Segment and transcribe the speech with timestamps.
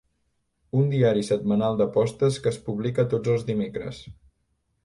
[0.79, 4.05] Un diari setmanal d'apostes que es publica tots els dimecres.